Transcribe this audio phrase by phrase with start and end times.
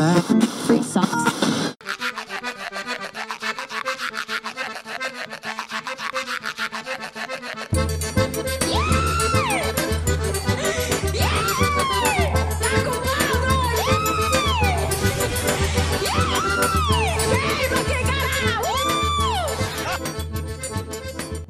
[0.00, 0.80] Free.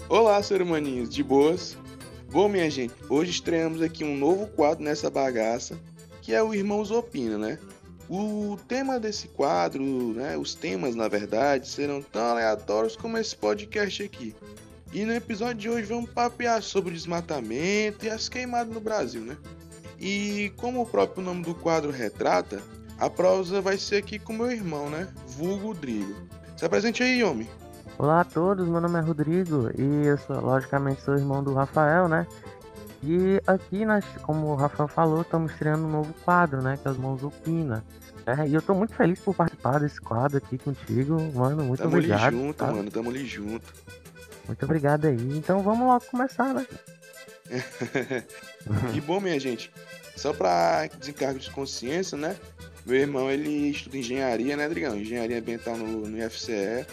[0.08, 1.76] Olá, ser humaninhos, de boas?
[2.32, 5.78] Bom, minha gente, hoje estreamos aqui um novo quadro nessa bagaça,
[6.20, 7.56] que é o Irmãos Opina, né?
[8.12, 14.02] O tema desse quadro, né, os temas, na verdade, serão tão aleatórios como esse podcast
[14.02, 14.34] aqui.
[14.92, 19.20] E no episódio de hoje vamos papear sobre o desmatamento e as queimadas no Brasil,
[19.20, 19.36] né?
[20.00, 22.60] E como o próprio nome do quadro retrata,
[22.98, 25.06] a prosa vai ser aqui com meu irmão, né?
[25.28, 26.16] Vulgo Drigo.
[26.56, 27.48] Se apresente aí, homem.
[27.96, 32.08] Olá a todos, meu nome é Rodrigo e eu sou, logicamente, sou irmão do Rafael,
[32.08, 32.26] né?
[33.02, 36.78] E aqui, nós, como o Rafael falou, estamos estreando um novo quadro, né?
[36.80, 37.82] Que é os Mãos Opina.
[38.26, 41.64] É, e eu tô muito feliz por participar desse quadro aqui contigo, mano.
[41.64, 42.24] Muito tamo obrigado.
[42.26, 42.66] ali junto, tá?
[42.70, 43.74] mano, tamo ali junto.
[44.46, 45.16] Muito obrigado aí.
[45.38, 46.66] Então vamos logo começar, né?
[48.94, 49.72] E bom, minha gente,
[50.14, 52.36] só pra desencargo de consciência, né?
[52.84, 54.96] Meu irmão, ele estuda engenharia, né, Drigão?
[54.96, 56.86] Engenharia ambiental no, no IFCE.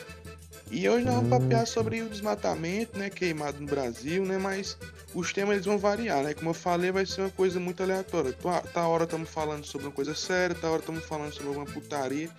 [0.71, 1.39] E hoje nós vamos Hum.
[1.41, 4.77] papear sobre o desmatamento, né, queimado no Brasil, né, mas
[5.17, 6.35] os temas eles vão variar, né?
[6.35, 8.31] Como eu falei, vai ser uma coisa muito aleatória.
[8.33, 11.65] Tá tá hora estamos falando sobre uma coisa séria, tá hora estamos falando sobre alguma
[11.65, 12.29] putaria,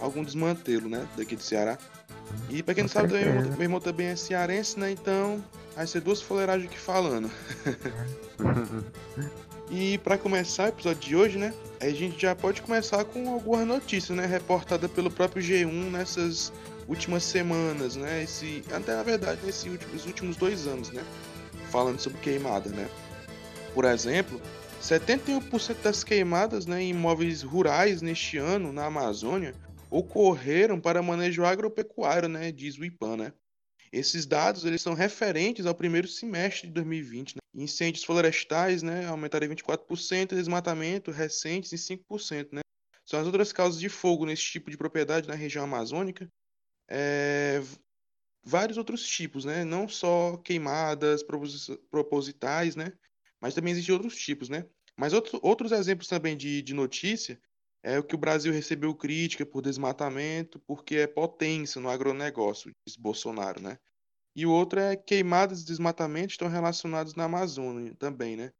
[0.00, 1.76] algum desmantelo, né, daqui de Ceará.
[2.48, 5.44] E pra quem não sabe, meu irmão, meu irmão também é cearense, né, então
[5.74, 7.30] vai ser duas fuleiragens aqui falando.
[9.68, 13.66] E para começar o episódio de hoje, né, a gente já pode começar com algumas
[13.66, 16.52] notícias, né, reportada pelo próprio G1 nessas
[16.86, 21.02] últimas semanas, né, esse, até na verdade nesses últimos, últimos dois anos, né,
[21.76, 22.88] falando sobre queimada, né.
[23.74, 24.40] Por exemplo,
[24.80, 29.54] 71% das queimadas, né, em imóveis rurais neste ano na Amazônia
[29.90, 33.32] ocorreram para manejo agropecuário, né, diz o IPAN, né.
[33.92, 37.34] Esses dados eles são referentes ao primeiro semestre de 2020.
[37.36, 37.62] Né?
[37.62, 42.48] Incêndios florestais né, aumentaram em 24%, desmatamento recentes em 5%.
[42.52, 42.62] Né?
[43.04, 46.26] São as outras causas de fogo nesse tipo de propriedade na região amazônica.
[46.88, 47.62] É,
[48.48, 49.64] Vários outros tipos, né?
[49.64, 52.92] não só queimadas proposi- propositais, né?
[53.40, 54.48] mas também existem outros tipos.
[54.48, 54.64] Né?
[54.96, 57.40] Mas outro, outros exemplos também de, de notícia
[57.82, 62.96] é o que o Brasil recebeu crítica por desmatamento, porque é potência no agronegócio, diz
[62.96, 63.78] Bolsonaro, né?
[64.34, 68.52] E o outro é queimadas e desmatamento estão relacionados na Amazônia também, né?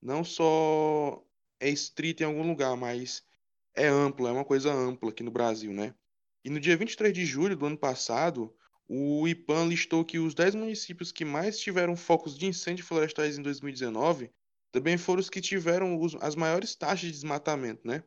[0.00, 1.24] Não só
[1.60, 3.22] é estrito em algum lugar, mas
[3.74, 5.94] é amplo, é uma coisa ampla aqui no Brasil, né?
[6.44, 8.52] E no dia 23 de julho do ano passado,
[8.88, 13.42] o IPAN listou que os 10 municípios que mais tiveram focos de incêndio florestais em
[13.42, 14.30] 2019
[14.70, 18.02] também foram os que tiveram os- as maiores taxas de desmatamento, né?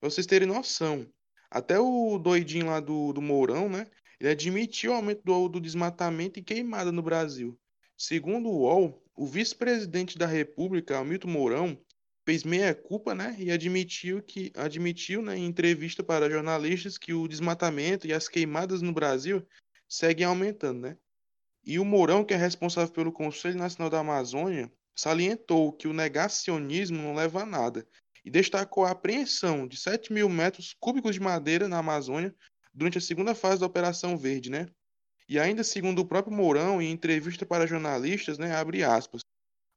[0.00, 1.06] Pra vocês terem noção,
[1.50, 3.86] até o doidinho lá do, do Mourão, né?
[4.20, 7.58] Ele admitiu o aumento do, do desmatamento e queimada no Brasil.
[7.96, 11.78] Segundo o UOL, o vice-presidente da República, Hamilton Mourão,
[12.24, 13.36] fez meia-culpa, né?
[13.38, 18.82] E admitiu que admitiu, né, em entrevista para jornalistas que o desmatamento e as queimadas
[18.82, 19.46] no Brasil
[19.88, 20.96] seguem aumentando, né?
[21.64, 27.00] E o Mourão, que é responsável pelo Conselho Nacional da Amazônia, salientou que o negacionismo
[27.00, 27.86] não leva a nada
[28.24, 32.34] e destacou a apreensão de 7 mil metros cúbicos de madeira na Amazônia
[32.74, 34.66] durante a segunda fase da Operação Verde, né?
[35.28, 39.20] E ainda segundo o próprio Mourão, em entrevista para jornalistas, né, abre aspas,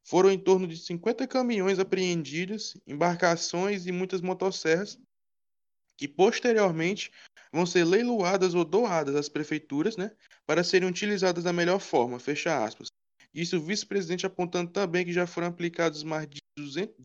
[0.03, 4.97] foram em torno de 50 caminhões apreendidos, embarcações e muitas motosserras,
[6.01, 7.11] que posteriormente
[7.53, 10.09] vão ser leiloadas ou doadas às prefeituras, né,
[10.47, 12.87] para serem utilizadas da melhor forma, fecha aspas.
[13.31, 16.95] Isso o vice-presidente apontando também que já foram aplicados mais de 200,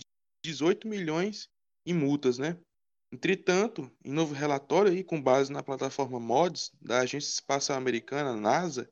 [0.43, 1.47] 18 milhões
[1.85, 2.57] em multas, né?
[3.13, 8.91] Entretanto, em novo relatório aí, com base na plataforma MODS da Agência Espacial Americana, NASA,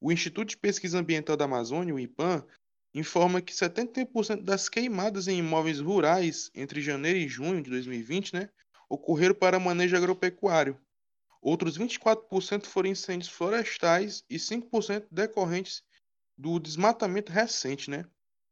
[0.00, 2.44] o Instituto de Pesquisa Ambiental da Amazônia, o IPAM,
[2.92, 8.50] informa que 71% das queimadas em imóveis rurais entre janeiro e junho de 2020, né,
[8.88, 10.78] ocorreram para manejo agropecuário.
[11.40, 15.82] Outros 24% foram incêndios florestais e 5% decorrentes
[16.36, 18.04] do desmatamento recente, né?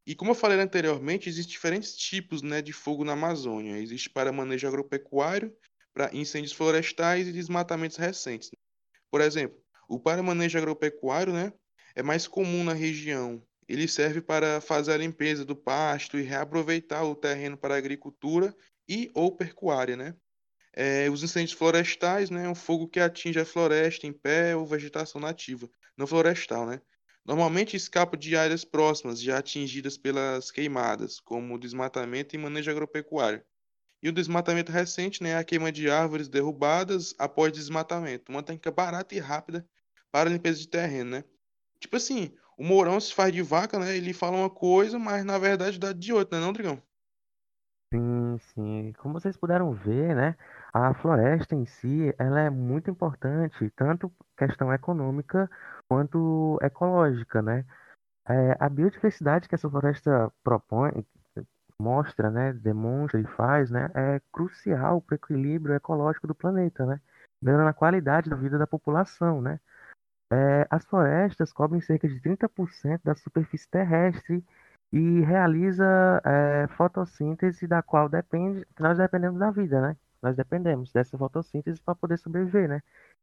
[0.07, 3.79] E como eu falei anteriormente, existem diferentes tipos né, de fogo na Amazônia.
[3.79, 5.55] Existe para manejo agropecuário,
[5.95, 8.51] para incêndios florestais e desmatamentos recentes.
[8.51, 8.59] né?
[9.11, 9.59] Por exemplo,
[9.89, 11.53] o para manejo agropecuário né,
[11.95, 13.43] é mais comum na região.
[13.67, 18.55] Ele serve para fazer a limpeza do pasto e reaproveitar o terreno para agricultura
[18.87, 19.97] e ou pecuária.
[19.97, 20.15] Né?
[20.77, 24.67] É, os incêndios florestais né, é um fogo que atinge a floresta em pé ou
[24.67, 26.67] vegetação nativa, não florestal.
[26.67, 26.81] Né?
[27.25, 33.43] Normalmente escapa de áreas próximas já atingidas pelas queimadas, como desmatamento e manejo agropecuário.
[34.03, 39.15] E o desmatamento recente, né, a queima de árvores derrubadas após desmatamento, uma técnica barata
[39.15, 39.67] e rápida
[40.13, 41.25] para limpeza de terreno, né?
[41.81, 43.97] Tipo assim, o Mourão se faz de vaca, né?
[43.97, 46.83] Ele fala uma coisa, mas na verdade dá de outra, né, não, Drigão?
[47.93, 48.93] Sim, sim.
[48.99, 50.37] Como vocês puderam ver, né,
[50.75, 55.49] a floresta em si, ela é muito importante, tanto questão econômica
[55.89, 57.65] quanto ecológica, né?
[58.29, 61.07] É, a biodiversidade que essa floresta propõe,
[61.81, 67.01] mostra, né, demonstra e faz, né, é crucial para o equilíbrio ecológico do planeta, né?
[67.43, 69.61] Melhorando a qualidade da vida da população, né?
[70.33, 74.45] É, as florestas cobrem cerca de 30% da superfície terrestre
[74.93, 75.85] e realiza
[76.25, 79.97] é, fotossíntese da qual depende, nós dependemos da vida, né?
[80.25, 82.81] Nós dependemos dessa fotossíntese para poder sobreviver, né?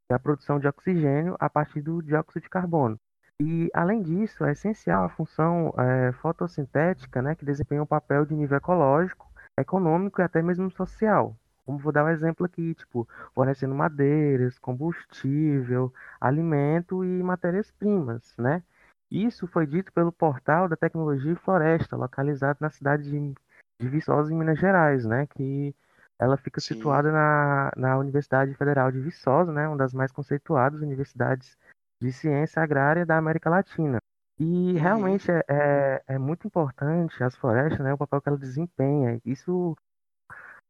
[0.08, 3.00] É a produção de oxigênio a partir do dióxido de carbono.
[3.42, 8.36] E, além disso, é essencial a função é, fotossintética, né, que desempenha um papel de
[8.36, 9.28] nível ecológico,
[9.58, 11.36] econômico e até mesmo social.
[11.66, 18.62] Como vou dar um exemplo aqui, tipo, fornecendo madeiras, combustível, alimento e matérias-primas, né?
[19.10, 23.34] Isso foi dito pelo portal da Tecnologia e Floresta, localizado na cidade de,
[23.80, 25.26] de Viçosa, em Minas Gerais, né?
[25.26, 25.76] Que
[26.22, 26.76] ela fica Sim.
[26.76, 29.68] situada na, na Universidade Federal de Viçosa, né?
[29.68, 31.58] Uma das mais conceituadas universidades
[32.00, 33.98] de ciência agrária da América Latina.
[34.40, 34.78] E Uhum.
[34.78, 37.92] realmente é, é, é muito importante as florestas, né?
[37.92, 39.20] O papel que ela desempenha.
[39.26, 39.76] Isso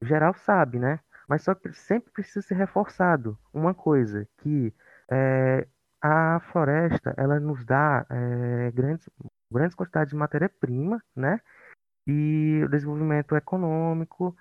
[0.01, 1.01] geral sabe, né?
[1.27, 4.73] Mas só que sempre precisa ser reforçado uma coisa, que
[5.09, 5.67] é,
[6.01, 9.09] a floresta, ela nos dá é, grandes,
[9.51, 11.41] grandes quantidades de matéria-prima, né?
[12.07, 14.35] E o desenvolvimento econômico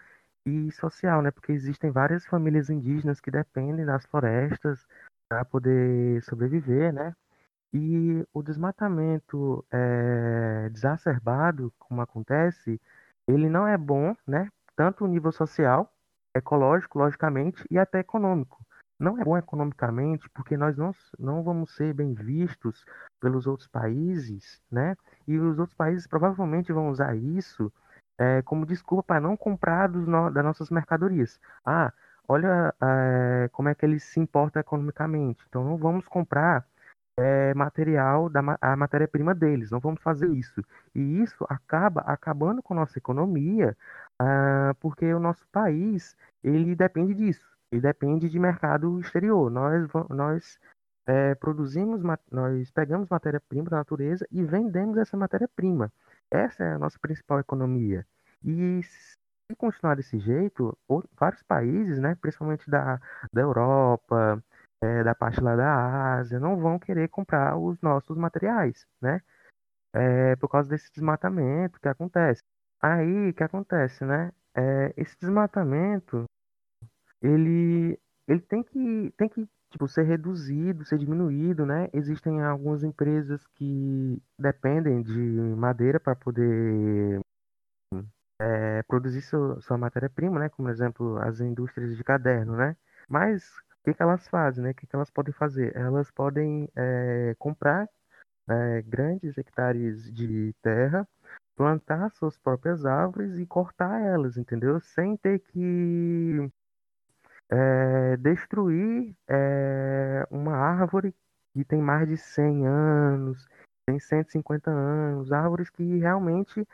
[0.47, 1.31] e social, né?
[1.31, 4.87] Porque existem várias famílias indígenas que dependem das florestas
[5.29, 7.15] para poder sobreviver, né?
[7.73, 12.81] E o desmatamento é, exacerbado, como acontece,
[13.29, 14.49] ele não é bom, né?
[14.75, 15.93] Tanto no nível social,
[16.35, 18.61] ecológico, logicamente, e até econômico.
[18.99, 22.85] Não é bom economicamente porque nós não, não vamos ser bem vistos
[23.21, 24.97] pelos outros países, né?
[25.27, 27.73] E os outros países provavelmente vão usar isso
[28.21, 31.41] é, como desculpa para não comprar no, das nossas mercadorias.
[31.65, 31.93] Ah,
[32.29, 35.43] olha é, como é que eles se importam economicamente.
[35.49, 36.67] Então não vamos comprar
[37.19, 39.71] é, material da a matéria-prima deles.
[39.71, 40.63] Não vamos fazer isso.
[40.95, 43.77] E isso acaba acabando com a nossa economia,
[44.19, 47.49] ah, porque o nosso país ele depende disso.
[47.73, 49.51] Ele depende de mercado exterior.
[49.51, 50.61] Nós nós
[51.07, 55.93] é, produzimos, nós pegamos matéria-prima da natureza e vendemos essa matéria-prima.
[56.31, 58.07] Essa é a nossa principal economia.
[58.45, 59.17] E se
[59.57, 60.77] continuar desse jeito,
[61.19, 63.01] vários países, né, principalmente da,
[63.33, 64.43] da Europa,
[64.81, 69.21] é, da parte lá da Ásia, não vão querer comprar os nossos materiais, né?
[69.93, 72.43] É, por causa desse desmatamento que acontece.
[72.81, 74.33] Aí, o que acontece, né?
[74.55, 76.25] É, esse desmatamento,
[77.21, 81.89] ele, ele tem que, tem que, tipo, ser reduzido, ser diminuído, né?
[81.93, 87.21] Existem algumas empresas que dependem de madeira para poder
[88.39, 90.49] é, produzir seu- sua matéria-prima, né?
[90.49, 92.77] Como, por exemplo, as indústrias de caderno, né?
[93.09, 94.71] Mas o que que elas fazem, né?
[94.71, 95.75] O que que elas podem fazer?
[95.77, 97.89] Elas podem é, comprar
[98.49, 101.09] é, grandes hectares de terra,
[101.57, 104.81] plantar suas próprias árvores e cortar elas, entendeu?
[104.81, 106.51] Sem ter que
[107.51, 111.15] é, destruir é, uma árvore
[111.53, 113.47] que tem mais de 100 anos,
[113.87, 116.67] tem 150 anos, árvores que realmente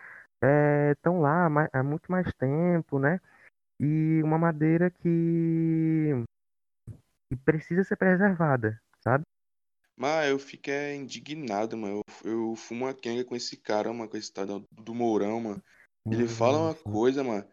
[0.93, 3.21] estão lá há muito mais tempo, né?
[3.81, 6.13] E uma madeira que,
[7.31, 9.25] que precisa ser preservada, sabe?
[9.97, 12.03] Mas eu fiquei indignado, mano.
[12.23, 15.63] Eu, eu fumo uma quenga com esse cara, mano, com esse tal do Mourão, mano.
[16.11, 16.83] Ele fala Hum, uma sim.
[16.85, 17.47] coisa, mano.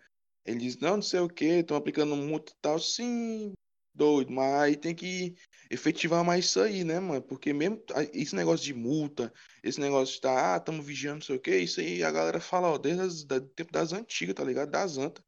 [0.46, 2.80] Ele diz, não, não sei o que, estão aplicando multa e tal.
[2.80, 3.54] Sim,
[3.94, 5.36] doido, mas aí tem que
[5.70, 7.22] efetivar mais isso aí, né, mano?
[7.22, 7.82] Porque mesmo
[8.14, 9.32] esse negócio de multa,
[9.64, 12.40] esse negócio de tá, ah, estamos vigiando, não sei o que, isso aí a galera
[12.40, 14.72] fala, ó, desde as, da, tempo das antigas, tá ligado?
[14.72, 15.24] Das antas.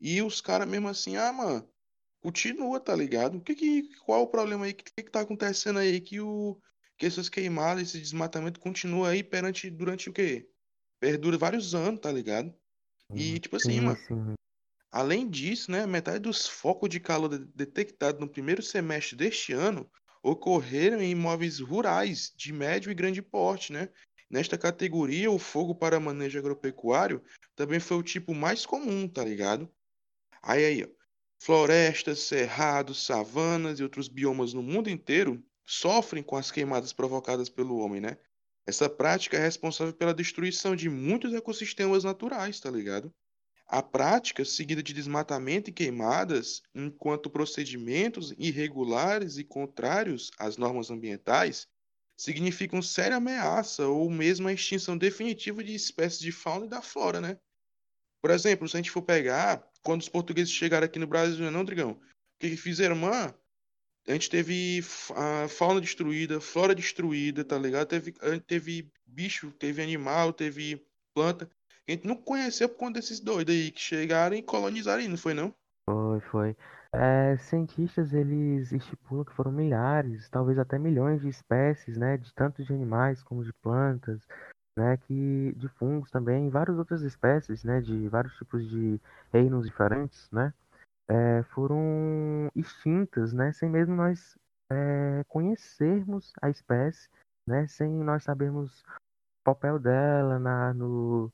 [0.00, 1.68] E os caras mesmo assim, ah, mano,
[2.20, 3.38] continua, tá ligado?
[3.38, 4.72] O que que, qual o problema aí?
[4.72, 6.60] O que, que que tá acontecendo aí que o
[6.96, 10.46] que essas queimadas, esse desmatamento continua aí perante durante o quê?
[11.00, 12.54] Perdura vários anos, tá ligado?
[13.14, 14.34] E tipo assim, Sim, mano, sim.
[14.90, 19.90] Além disso, né, metade dos focos de calor de- detectados no primeiro semestre deste ano
[20.22, 23.88] ocorreram em imóveis rurais de médio e grande porte, né?
[24.30, 27.22] Nesta categoria, o fogo para manejo agropecuário
[27.56, 29.68] também foi o tipo mais comum, tá ligado?
[30.42, 30.88] Aí aí, ó,
[31.42, 37.78] florestas, cerrados, savanas e outros biomas no mundo inteiro sofrem com as queimadas provocadas pelo
[37.78, 38.18] homem, né?
[38.66, 43.12] Essa prática é responsável pela destruição de muitos ecossistemas naturais, tá ligado?
[43.72, 51.68] A prática seguida de desmatamento e queimadas, enquanto procedimentos irregulares e contrários às normas ambientais,
[52.16, 57.20] significam séria ameaça ou mesmo a extinção definitiva de espécies de fauna e da flora,
[57.20, 57.38] né?
[58.20, 61.64] Por exemplo, se a gente for pegar, quando os portugueses chegaram aqui no Brasil, não,
[61.64, 61.92] Drigão?
[61.92, 61.98] O
[62.40, 63.32] que, fizeram, mano?
[64.08, 64.84] A gente teve
[65.14, 67.86] a fauna destruída, flora destruída, tá ligado?
[67.86, 68.12] Teve,
[68.48, 70.84] teve bicho, teve animal, teve
[71.14, 71.48] planta.
[71.90, 75.16] A gente não conheceu por conta desses doidos aí que chegaram e colonizaram aí, não
[75.16, 75.52] foi não?
[75.84, 76.56] Foi, foi.
[76.94, 82.62] É, cientistas eles estipulam que foram milhares, talvez até milhões de espécies, né, de tanto
[82.62, 84.24] de animais como de plantas,
[84.78, 89.00] né, que de fungos também, várias outras espécies, né, de vários tipos de
[89.32, 90.54] reinos diferentes, né,
[91.08, 94.38] é, foram extintas, né, sem mesmo nós
[94.70, 97.08] é, conhecermos a espécie,
[97.44, 101.32] né, sem nós sabermos o papel dela na, no,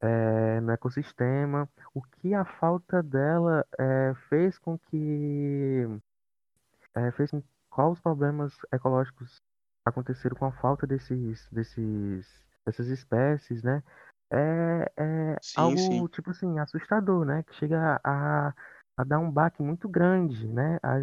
[0.00, 5.86] é, no ecossistema, o que a falta dela é, fez com que
[6.94, 9.42] é, fez com quais os problemas ecológicos
[9.84, 13.82] aconteceram com a falta desses, desses dessas espécies, né?
[14.30, 16.06] É, é sim, algo sim.
[16.08, 17.42] tipo assim assustador, né?
[17.42, 18.54] Que chega a,
[18.96, 20.78] a dar um baque muito grande, né?
[20.82, 20.96] A,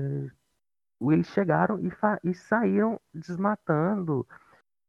[1.02, 1.92] eles chegaram e,
[2.24, 4.28] e saíram desmatando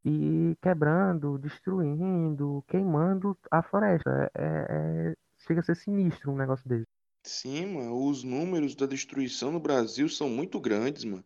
[0.04, 4.30] e quebrando, destruindo, queimando a floresta.
[4.34, 5.14] É, é,
[5.46, 6.86] chega a ser sinistro um negócio desse.
[7.24, 11.24] Sim, mano, os números da destruição no Brasil são muito grandes, mano.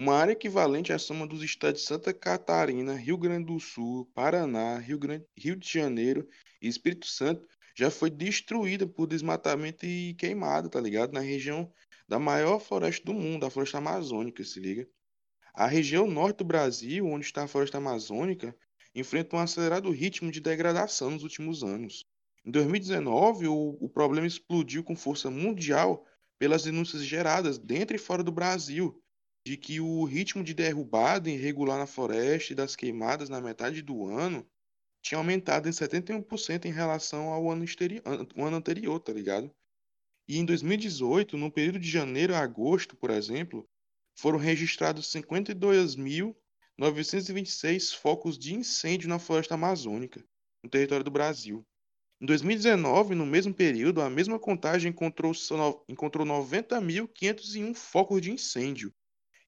[0.00, 4.78] Uma área equivalente à soma dos estados de Santa Catarina, Rio Grande do Sul, Paraná,
[4.78, 6.28] Rio, Grande, Rio de Janeiro
[6.62, 7.44] e Espírito Santo
[7.74, 11.12] já foi destruída por desmatamento e queimada, tá ligado?
[11.12, 11.72] Na região
[12.08, 14.88] da maior floresta do mundo, a floresta amazônica, se liga.
[15.58, 18.56] A região norte do Brasil, onde está a floresta amazônica,
[18.94, 22.04] enfrenta um acelerado ritmo de degradação nos últimos anos.
[22.44, 26.06] Em 2019, o, o problema explodiu com força mundial
[26.38, 29.02] pelas denúncias geradas dentro e fora do Brasil
[29.44, 34.06] de que o ritmo de derrubada irregular na floresta e das queimadas na metade do
[34.06, 34.48] ano
[35.02, 37.64] tinha aumentado em 71% em relação ao ano,
[38.36, 39.50] ano anterior, tá ligado?
[40.28, 43.68] E em 2018, no período de janeiro a agosto, por exemplo,
[44.18, 50.24] foram registrados 52.926 focos de incêndio na floresta amazônica,
[50.62, 51.64] no território do Brasil.
[52.20, 55.32] Em 2019, no mesmo período, a mesma contagem encontrou,
[55.88, 58.92] encontrou 90.501 focos de incêndio.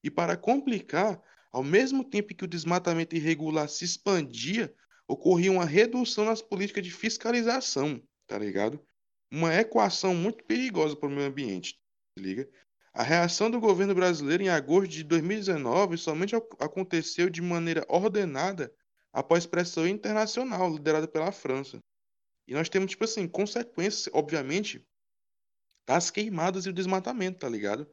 [0.01, 4.73] E para complicar, ao mesmo tempo que o desmatamento irregular se expandia,
[5.05, 8.81] ocorria uma redução nas políticas de fiscalização, tá ligado?
[9.29, 11.77] Uma equação muito perigosa para o meio ambiente,
[12.17, 12.49] liga?
[12.93, 18.73] A reação do governo brasileiro em agosto de 2019 somente aconteceu de maneira ordenada
[19.13, 21.79] após pressão internacional liderada pela França.
[22.45, 24.85] E nós temos, tipo assim, consequências, obviamente,
[25.87, 27.89] das queimadas e o desmatamento, tá ligado?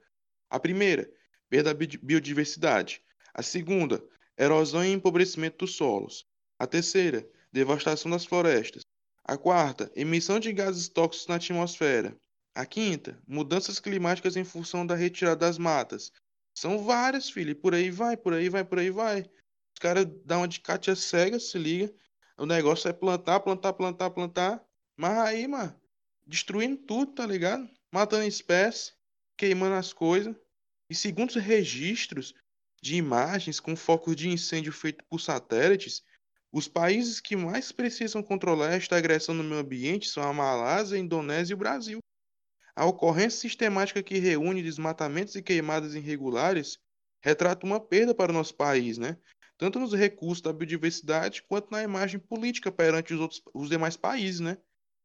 [0.51, 1.09] A primeira,
[1.49, 3.01] perda da biodiversidade.
[3.33, 4.05] A segunda,
[4.37, 6.27] erosão e empobrecimento dos solos.
[6.59, 8.83] A terceira, devastação das florestas.
[9.25, 12.17] A quarta, emissão de gases tóxicos na atmosfera.
[12.55, 16.13] A quinta, mudanças climáticas em função da retirada das matas.
[16.55, 19.21] São várias, filho, por aí vai, por aí vai, por aí vai.
[19.21, 21.93] Os caras dão uma de Cátia cega, se liga.
[22.37, 24.65] O negócio é plantar, plantar, plantar, plantar.
[24.97, 25.75] Mas aí, mano,
[26.27, 27.69] destruindo tudo, tá ligado?
[27.93, 28.93] Matando espécies,
[29.37, 30.35] queimando as coisas.
[30.91, 32.35] E segundo os registros
[32.83, 36.03] de imagens com focos de incêndio feito por satélites,
[36.51, 41.01] os países que mais precisam controlar esta agressão no meio ambiente são a Malásia, a
[41.01, 41.99] Indonésia e o Brasil.
[42.79, 46.79] A ocorrência sistemática que reúne desmatamentos e queimadas irregulares
[47.21, 49.17] retrata uma perda para o nosso país, né?
[49.57, 54.39] tanto nos recursos da biodiversidade quanto na imagem política perante os, outros, os demais países.
[54.39, 54.57] Né?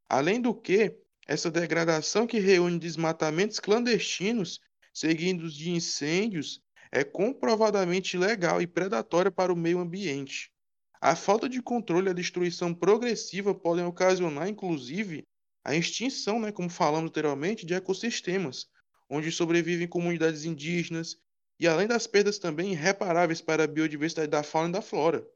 [0.08, 4.60] Além do que, essa degradação que reúne desmatamentos clandestinos,
[4.92, 6.62] seguidos de incêndios,
[6.92, 10.52] é comprovadamente ilegal e predatória para o meio ambiente.
[11.00, 15.26] A falta de controle e a destruição progressiva podem ocasionar, inclusive,
[15.64, 18.68] a extinção, né, como falamos anteriormente, de ecossistemas,
[19.08, 21.16] onde sobrevivem comunidades indígenas,
[21.58, 25.26] e além das perdas também irreparáveis para a biodiversidade da fauna e da flora,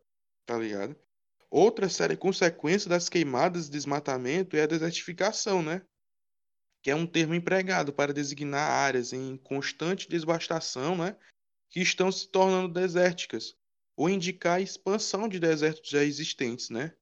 [0.44, 0.94] tá ligado?
[1.50, 5.80] Outra séria consequência das queimadas e desmatamento é a desertificação, né?
[6.82, 11.16] Que é um termo empregado para designar áreas em constante devastação, né?
[11.70, 13.56] Que estão se tornando desérticas,
[13.96, 16.94] ou indicar a expansão de desertos já existentes, né?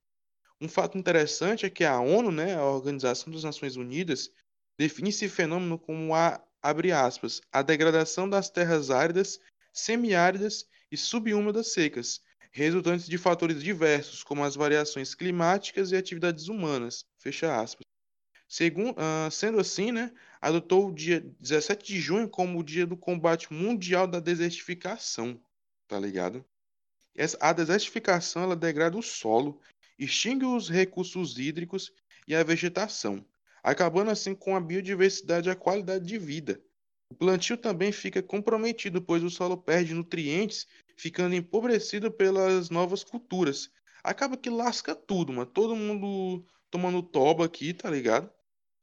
[0.61, 4.31] Um fato interessante é que a ONU, né, a Organização das Nações Unidas,
[4.79, 9.39] define esse fenômeno como a, abre aspas, a degradação das terras áridas,
[9.73, 12.21] semiáridas e subúmidas secas,
[12.51, 17.85] resultantes de fatores diversos, como as variações climáticas e atividades humanas, fecha aspas.
[18.49, 22.97] Segundo, uh, sendo assim, né, adotou o dia 17 de junho como o dia do
[22.97, 25.39] combate mundial da desertificação,
[25.87, 26.45] tá ligado?
[27.41, 29.61] A desertificação ela degrada o solo,
[29.99, 31.93] extingue os recursos hídricos
[32.27, 33.25] e a vegetação,
[33.63, 36.61] acabando assim com a biodiversidade e a qualidade de vida.
[37.11, 43.71] O plantio também fica comprometido, pois o solo perde nutrientes, ficando empobrecido pelas novas culturas.
[44.03, 45.47] Acaba que lasca tudo, mano.
[45.47, 48.31] Todo mundo tomando toba aqui, tá ligado?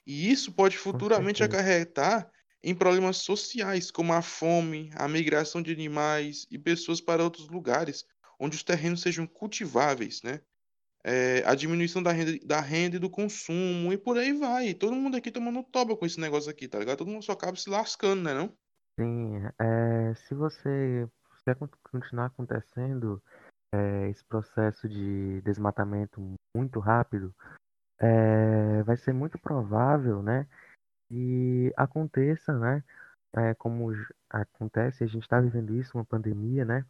[0.05, 2.29] E isso pode futuramente acarretar
[2.61, 8.05] em problemas sociais, como a fome, a migração de animais e pessoas para outros lugares,
[8.39, 10.41] onde os terrenos sejam cultiváveis, né?
[11.05, 14.73] É, a diminuição da renda, da renda e do consumo e por aí vai.
[14.73, 16.99] Todo mundo aqui tomando toba com esse negócio aqui, tá ligado?
[16.99, 18.55] Todo mundo só acaba se lascando, né não?
[18.97, 21.07] Sim, é, se você
[21.43, 21.55] se
[21.91, 23.21] continuar acontecendo
[23.73, 26.21] é, esse processo de desmatamento
[26.55, 27.33] muito rápido,
[27.99, 30.47] é, vai ser muito provável, né,
[31.09, 32.83] que aconteça, né,
[33.35, 33.91] é, como
[34.29, 36.85] acontece, a gente está vivendo isso, uma pandemia, né,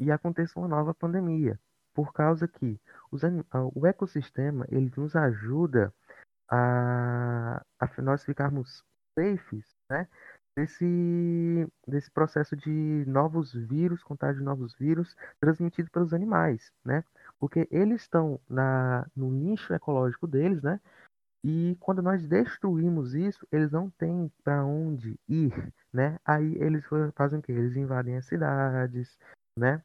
[0.00, 1.58] e aconteça uma nova pandemia,
[1.96, 2.78] por causa que
[3.10, 3.22] os,
[3.74, 5.90] o ecossistema ele nos ajuda
[6.46, 8.84] a, a nós ficarmos
[9.18, 10.06] safes, né,
[10.54, 17.02] desse, desse processo de novos vírus, contágio de novos vírus transmitidos pelos animais, né?
[17.38, 20.78] Porque eles estão na, no nicho ecológico deles, né?
[21.42, 26.18] E quando nós destruímos isso, eles não têm para onde ir, né?
[26.26, 26.84] Aí eles
[27.14, 27.52] fazem o quê?
[27.52, 29.18] Eles invadem as cidades,
[29.58, 29.82] né?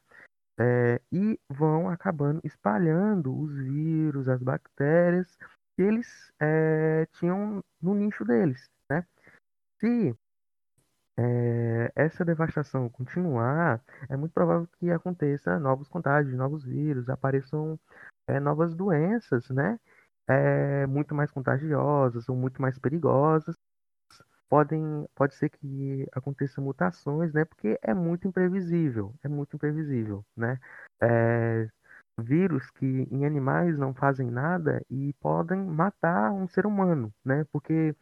[0.60, 5.38] É, e vão acabando espalhando os vírus, as bactérias
[5.76, 9.06] que eles é, tinham no nicho deles, né?
[9.80, 10.16] Se
[11.18, 17.80] é, essa devastação continuar, é muito provável que aconteça novos contágios, novos vírus, apareçam
[18.28, 19.80] é, novas doenças, né?
[20.28, 23.56] É, muito mais contagiosas ou muito mais perigosas.
[24.52, 27.46] Podem, pode ser que aconteçam mutações, né?
[27.46, 30.60] Porque é muito imprevisível, é muito imprevisível, né?
[31.02, 31.70] É,
[32.20, 37.46] vírus que em animais não fazem nada e podem matar um ser humano, né?
[37.50, 37.96] Porque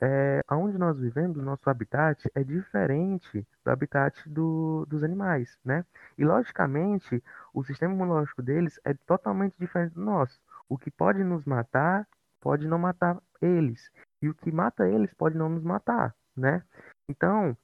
[0.00, 5.84] é, onde nós vivemos, nosso habitat é diferente do habitat do, dos animais, né?
[6.18, 7.22] E logicamente,
[7.54, 10.40] o sistema imunológico deles é totalmente diferente do nosso.
[10.68, 12.08] O que pode nos matar
[12.40, 13.88] pode não matar eles,
[14.22, 16.62] e o que mata eles pode não nos matar, né?
[17.10, 17.56] Então,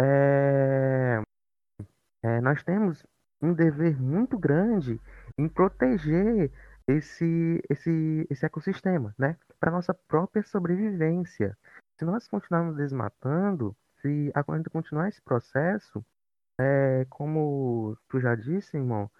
[0.00, 1.20] é,
[2.22, 3.04] é, nós temos
[3.40, 5.00] um dever muito grande
[5.36, 6.50] em proteger
[6.86, 9.36] esse, esse, esse ecossistema, né?
[9.60, 11.56] Para nossa própria sobrevivência.
[11.98, 16.04] Se nós continuarmos desmatando, se a gente continuar esse processo,
[16.58, 19.10] é, como tu já disse, irmão,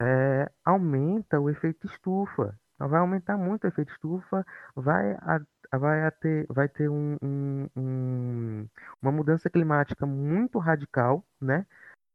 [0.00, 2.58] é, aumenta o efeito estufa.
[2.88, 5.40] Vai aumentar muito o efeito estufa, vai, a,
[5.78, 8.68] vai, ter, vai ter um, um, um,
[9.02, 11.66] uma mudança climática muito radical, né?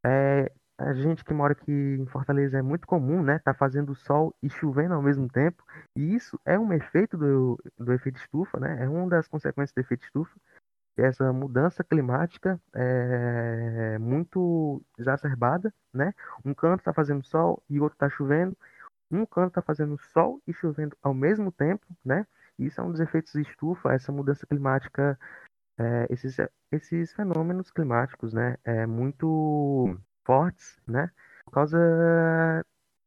[0.06, 3.39] É, a gente que mora aqui em Fortaleza é muito comum, né?
[3.39, 5.63] Tá fazendo sol e chovendo ao mesmo tempo.
[5.95, 8.84] E isso é um efeito do, do efeito estufa, né?
[8.84, 10.36] É uma das consequências do efeito estufa.
[10.97, 16.13] Essa mudança climática é muito exacerbada, né?
[16.43, 18.56] Um canto está fazendo sol e outro está chovendo.
[19.12, 22.26] Um canto está fazendo sol e chovendo ao mesmo tempo, né?
[22.58, 25.20] Isso é um dos efeitos de estufa, essa mudança climática,
[25.78, 26.38] é, esses,
[26.72, 28.58] esses fenômenos climáticos, né?
[28.63, 31.12] É muito fortes, né?
[31.46, 31.78] Por causa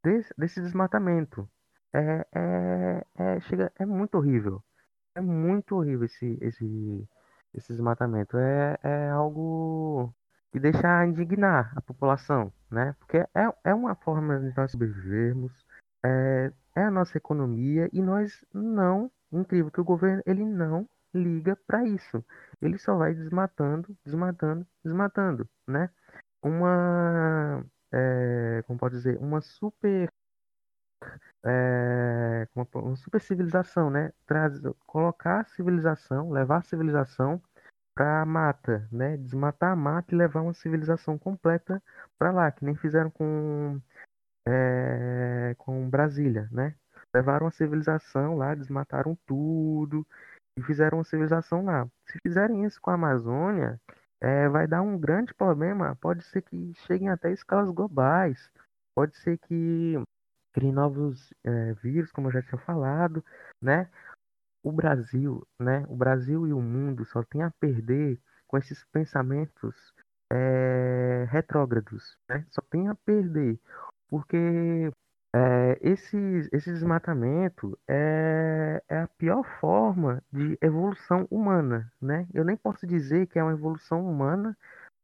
[0.03, 1.49] desse, desse desmatamento.
[1.93, 4.63] É, é, é, chega, é muito horrível.
[5.15, 7.09] É muito horrível esse, esse,
[7.55, 8.37] esse desmatamento.
[8.39, 10.15] É, é algo
[10.53, 12.95] que deixa indignar a população, né?
[12.99, 15.53] Porque é, é uma forma de nós sobrevivermos,
[16.05, 21.57] é, é a nossa economia e nós não, incrível que o governo ele não liga
[21.67, 22.25] para isso.
[22.61, 25.91] Ele só vai desmatando, desmatando, desmatando, né?
[26.43, 30.11] uma, é, como pode dizer, uma super,
[31.45, 34.13] é, uma, uma super civilização, né?
[34.27, 37.43] Traz, colocar a civilização, levar a civilização
[37.95, 39.17] para a mata, né?
[39.17, 41.83] Desmatar a mata e levar uma civilização completa
[42.19, 43.81] para lá, que nem fizeram com
[44.49, 46.75] é, com Brasília, né?
[47.15, 50.07] Levaram a civilização lá, desmataram tudo
[50.59, 51.87] e fizeram uma civilização lá.
[52.07, 53.81] Se fizerem isso com a Amazônia,
[54.21, 55.97] é, vai dar um grande problema.
[56.01, 58.51] Pode ser que cheguem até escalas globais.
[58.95, 59.95] Pode ser que
[60.53, 63.25] criem novos é, vírus, como eu já tinha falado,
[63.63, 63.89] né?
[64.63, 65.85] O Brasil, né?
[65.89, 69.95] O Brasil e o mundo só tem a perder com esses pensamentos
[70.33, 72.45] é, retrógrados, né?
[72.51, 73.61] Só tem a perder,
[74.09, 74.91] porque
[75.35, 76.17] É, esse,
[76.53, 82.27] esse desmatamento é, é a pior forma de evolução humana, né?
[82.35, 84.57] Eu nem posso dizer que é uma evolução humana,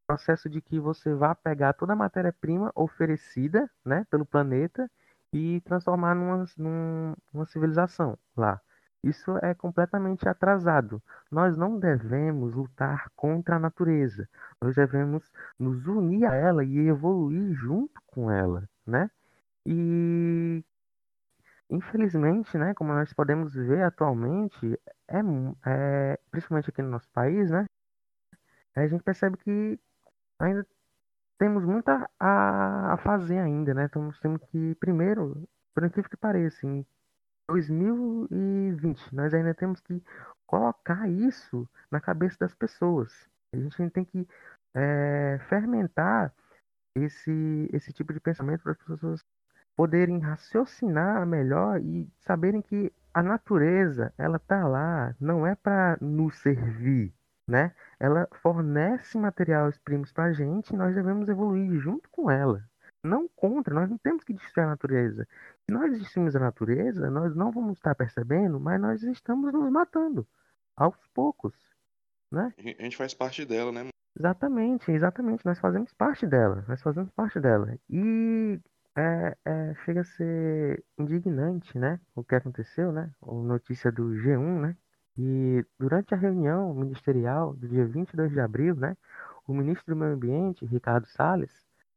[0.06, 4.90] processo de que você vá pegar toda a matéria-prima oferecida, né, pelo planeta
[5.32, 8.60] e transformar numa, num- numa civilização lá.
[9.02, 11.02] Isso é completamente atrasado.
[11.30, 14.28] Nós não devemos lutar contra a natureza.
[14.60, 19.11] Nós devemos nos unir a ela e evoluir junto com ela, né?
[19.66, 20.64] E
[21.70, 25.18] infelizmente, né, como nós podemos ver atualmente, é,
[25.66, 27.66] é, principalmente aqui no nosso país, né,
[28.77, 29.79] a gente percebe que
[30.38, 30.66] ainda
[31.38, 33.85] temos muito a, a fazer ainda, né?
[33.85, 36.87] Então, temos que, primeiro, por incrível que pareça, em
[37.49, 40.03] 2020, nós ainda temos que
[40.47, 43.29] colocar isso na cabeça das pessoas.
[43.53, 44.27] A gente tem que
[44.75, 46.33] eh, fermentar
[46.94, 49.24] esse, esse tipo de pensamento para as pessoas
[49.76, 56.37] poderem raciocinar melhor e saberem que a natureza, ela tá lá, não é para nos
[56.38, 57.12] servir,
[57.46, 57.74] né?
[57.98, 62.64] Ela fornece materiais-primos para a gente e nós devemos evoluir junto com ela,
[63.02, 63.74] não contra.
[63.74, 65.28] Nós não temos que destruir a natureza.
[65.64, 70.26] Se nós destruímos a natureza, nós não vamos estar percebendo, mas nós estamos nos matando
[70.76, 71.54] aos poucos,
[72.30, 72.52] né?
[72.59, 73.93] A gente faz parte dela, né?
[74.16, 75.44] Exatamente, exatamente.
[75.44, 76.64] Nós fazemos parte dela.
[76.68, 77.77] Nós fazemos parte dela.
[77.90, 78.61] E
[78.96, 82.00] é, é, chega a ser indignante, né?
[82.14, 83.11] O que aconteceu, né?
[83.22, 84.77] A notícia do G1, né?
[85.16, 88.96] E durante a reunião ministerial do dia 22 de abril, né?
[89.46, 91.50] O ministro do Meio Ambiente, Ricardo Salles,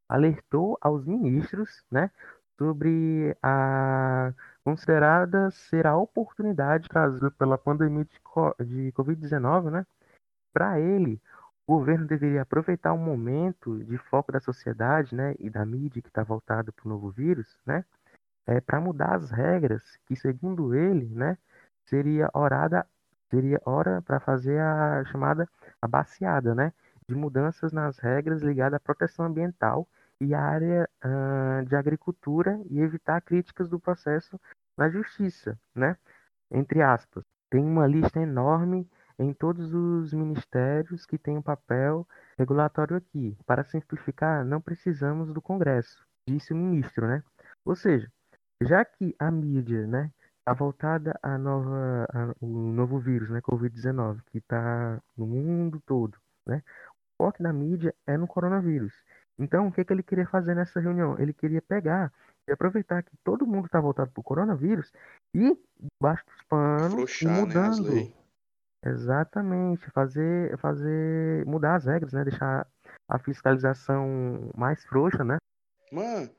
[0.10, 2.10] alertou aos ministros, né?
[2.58, 9.86] Sobre a considerada ser a oportunidade trazida pela pandemia de, co- de Covid-19, né?
[10.54, 11.22] Para ele,
[11.68, 16.08] o governo deveria aproveitar o momento de foco da sociedade, né, e da mídia que
[16.08, 17.84] está voltada para o novo vírus, né,
[18.48, 21.38] é, para mudar as regras que, segundo ele, né,
[21.86, 22.88] seria horada,
[23.30, 25.48] seria hora para fazer a chamada
[25.82, 26.74] abaciada, né,
[27.08, 29.88] de mudanças nas regras ligadas à proteção ambiental
[30.22, 34.40] e à área ah, de agricultura e evitar críticas do processo
[34.78, 35.98] na justiça, né
[36.50, 42.96] entre aspas, tem uma lista enorme em todos os ministérios que têm um papel regulatório
[42.98, 43.38] aqui.
[43.46, 47.24] Para simplificar, não precisamos do Congresso, disse o ministro, né?
[47.66, 48.12] Ou seja,
[48.62, 54.22] já que a mídia, né, está voltada à nova, a- o novo vírus, né, Covid-19,
[54.28, 56.62] que está no mundo todo, né?
[57.20, 58.94] O foco da mídia é no coronavírus.
[59.40, 61.18] Então, o que que ele queria fazer nessa reunião?
[61.20, 62.12] Ele queria pegar
[62.48, 64.92] e aproveitar que todo mundo está voltado para o coronavírus
[65.34, 65.56] e
[66.00, 67.84] debaixo dos panos Afrouxar, né, mudando.
[67.84, 68.17] leis.
[68.90, 72.24] Exatamente, fazer, fazer, mudar as regras, né?
[72.24, 72.68] Deixar
[73.08, 75.38] a fiscalização mais frouxa, né?
[75.92, 76.30] Mano,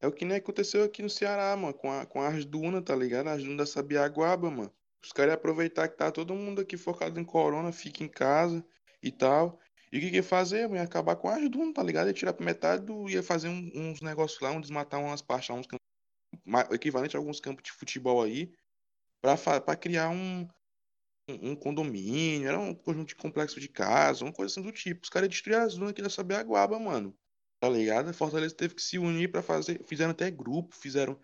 [0.00, 2.94] é o que nem aconteceu aqui no Ceará, mano, com, a, com as dunas, tá
[2.94, 3.28] ligado?
[3.28, 4.72] As dunas da Sabiaguaba, mano.
[5.02, 8.64] Os caras iam aproveitar que tá todo mundo aqui focado em corona, fica em casa
[9.02, 9.58] e tal.
[9.92, 10.68] E o que que ia fazer?
[10.70, 12.06] Ia acabar com as dunas, tá ligado?
[12.06, 13.08] Ia tirar pra metade do.
[13.08, 17.38] Ia fazer um- uns negócios lá, um desmatar umas partes, uns campos, equivalente a alguns
[17.38, 18.52] campos de futebol aí,
[19.20, 20.48] pra, pra criar um,
[21.28, 25.02] um condomínio, era um conjunto de complexo de casa, uma coisa assim do tipo.
[25.04, 27.16] Os caras destruir as dunas aqui da Sabiaguaba, mano.
[27.60, 28.12] Tá ligado?
[28.12, 29.82] Fortaleza teve que se unir pra fazer.
[29.84, 31.18] Fizeram até grupo, fizeram.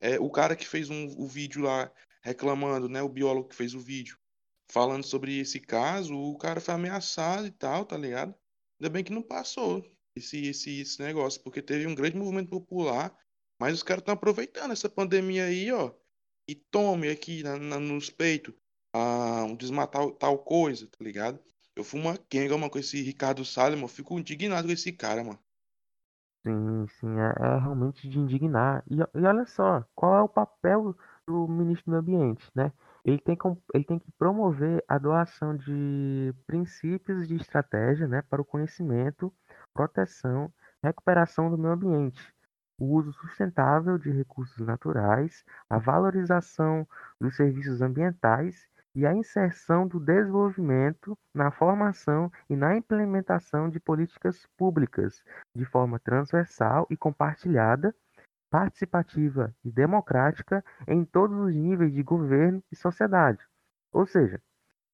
[0.00, 3.02] É, o cara que fez um, o vídeo lá reclamando, né?
[3.02, 4.18] O biólogo que fez o vídeo
[4.70, 8.34] falando sobre esse caso, o cara foi ameaçado e tal, tá ligado?
[8.80, 9.84] Ainda bem que não passou
[10.16, 13.14] esse, esse, esse negócio, porque teve um grande movimento popular,
[13.60, 15.92] mas os caras estão aproveitando essa pandemia aí, ó,
[16.48, 18.54] e tome aqui na, na- nos peitos
[18.94, 21.40] ah, um desmatar tal coisa, tá ligado?
[21.76, 25.40] Eu fui uma quenga, mano, com esse Ricardo Salles, fico indignado com esse cara, mano.
[26.46, 28.84] Sim, sim, é, é realmente de indignar.
[28.90, 30.94] E, e olha só, qual é o papel
[31.26, 32.70] do ministro do Ambiente, né?
[33.04, 38.42] Ele tem, com- ele tem que promover a doação de princípios de estratégia, né, para
[38.42, 39.32] o conhecimento,
[39.72, 40.52] proteção,
[40.82, 42.34] recuperação do meio ambiente,
[42.78, 46.86] o uso sustentável de recursos naturais, a valorização
[47.20, 54.46] dos serviços ambientais e a inserção do desenvolvimento na formação e na implementação de políticas
[54.56, 57.94] públicas de forma transversal e compartilhada,
[58.50, 63.40] participativa e democrática em todos os níveis de governo e sociedade.
[63.92, 64.40] Ou seja,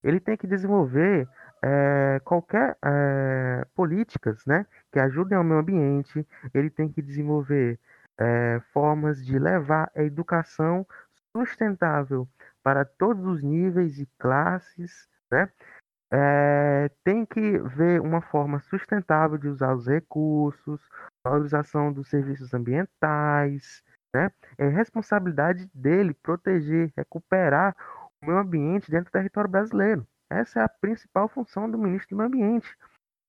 [0.02, 1.28] ele tem que desenvolver
[1.62, 6.26] eh, qualquer eh, políticas, né, que ajudem ao meio ambiente.
[6.54, 7.78] Ele tem que desenvolver
[8.18, 10.86] eh, formas de levar a educação
[11.36, 12.26] sustentável
[12.62, 15.51] para todos os níveis e classes, né?
[16.12, 20.81] É, tem que ver uma forma sustentável de usar os recursos,
[21.25, 24.31] valorização dos serviços ambientais, né?
[24.59, 27.77] É responsabilidade dele proteger, recuperar
[28.23, 30.07] o meio ambiente dentro do território brasileiro.
[30.29, 32.77] Essa é a principal função do ministro do Meio Ambiente.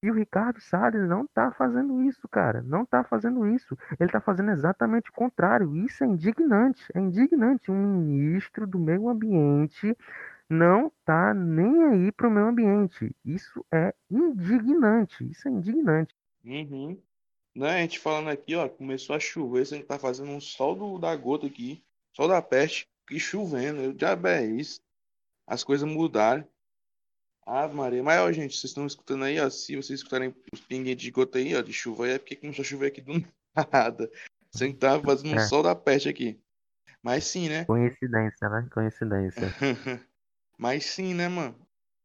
[0.03, 2.61] E o Ricardo Salles não está fazendo isso, cara.
[2.63, 3.77] Não está fazendo isso.
[3.99, 5.75] Ele está fazendo exatamente o contrário.
[5.75, 6.83] Isso é indignante.
[6.93, 7.69] É indignante.
[7.69, 9.95] Um ministro do meio ambiente
[10.49, 13.15] não tá nem aí para o meio ambiente.
[13.23, 15.29] Isso é indignante.
[15.29, 16.15] Isso é indignante.
[16.43, 16.97] Uhum.
[17.53, 20.73] Né, a gente falando aqui, ó, começou a chover, a gente tá fazendo um sol
[20.73, 21.83] do, da gota aqui,
[22.13, 23.81] sol da peste, e chovendo.
[23.81, 24.81] Eu já é isso.
[25.45, 26.45] As coisas mudaram.
[27.45, 28.03] Ah, Maria.
[28.03, 29.49] Mas, ó, gente, vocês estão escutando aí, ó.
[29.49, 32.63] Se vocês escutarem os pinguinhos de gota aí, ó, de chuva aí, é porque começou
[32.63, 33.13] a chover aqui do
[33.71, 34.09] nada.
[34.51, 35.47] Você tava fazendo um é.
[35.47, 36.39] sol da peste aqui.
[37.01, 37.65] Mas sim, né?
[37.65, 38.67] Coincidência, né?
[38.71, 39.47] Coincidência.
[40.57, 41.55] Mas sim, né, mano?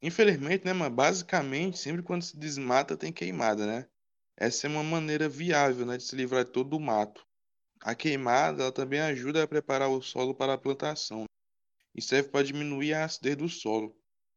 [0.01, 0.95] Infelizmente, né, mano?
[0.95, 3.87] Basicamente, sempre quando se desmata, tem queimada, né?
[4.37, 7.27] Essa é uma maneira viável, né, de se livrar de todo o mato.
[7.81, 11.25] A queimada ela também ajuda a preparar o solo para a plantação
[11.95, 13.97] e serve para diminuir a acidez do solo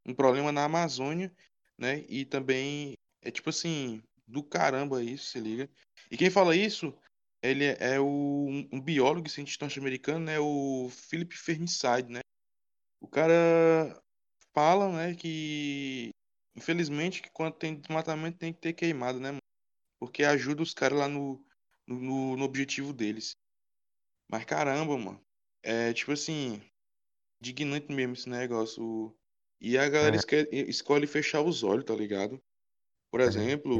[0.09, 1.31] um problema na Amazônia,
[1.77, 2.03] né?
[2.09, 5.69] E também é tipo assim, do caramba isso, se liga.
[6.09, 6.93] E quem fala isso,
[7.41, 10.39] ele é, é o, um biólogo e cientista norte-americano, né?
[10.39, 12.21] O Philip Fernicide, né?
[13.01, 14.01] O cara
[14.53, 16.09] fala, né, que
[16.55, 19.37] infelizmente que quando tem desmatamento tem que ter queimado, né?
[19.99, 21.43] Porque ajuda os caras lá no,
[21.87, 23.31] no, no objetivo deles.
[24.29, 25.21] Mas caramba, mano.
[25.63, 26.61] É tipo assim,
[27.41, 29.15] indignante mesmo esse negócio.
[29.61, 30.55] E a galera é.
[30.69, 32.41] escolhe fechar os olhos, tá ligado?
[33.11, 33.73] Por é, exemplo,